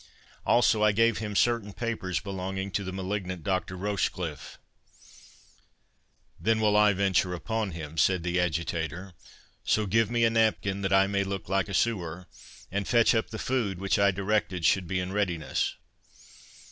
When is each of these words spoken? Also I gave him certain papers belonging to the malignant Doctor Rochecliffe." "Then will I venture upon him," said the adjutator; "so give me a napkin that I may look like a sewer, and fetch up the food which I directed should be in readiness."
Also 0.47 0.81
I 0.81 0.93
gave 0.93 1.19
him 1.19 1.35
certain 1.35 1.73
papers 1.73 2.19
belonging 2.19 2.71
to 2.71 2.83
the 2.83 2.91
malignant 2.91 3.43
Doctor 3.43 3.77
Rochecliffe." 3.77 4.57
"Then 6.39 6.59
will 6.59 6.75
I 6.75 6.91
venture 6.93 7.35
upon 7.35 7.73
him," 7.73 7.99
said 7.99 8.23
the 8.23 8.37
adjutator; 8.37 9.13
"so 9.63 9.85
give 9.85 10.09
me 10.09 10.23
a 10.25 10.31
napkin 10.31 10.81
that 10.81 10.91
I 10.91 11.05
may 11.05 11.23
look 11.23 11.49
like 11.49 11.69
a 11.69 11.75
sewer, 11.75 12.25
and 12.71 12.87
fetch 12.87 13.13
up 13.13 13.29
the 13.29 13.37
food 13.37 13.77
which 13.77 13.99
I 13.99 14.09
directed 14.09 14.65
should 14.65 14.87
be 14.87 14.99
in 14.99 15.13
readiness." 15.13 15.75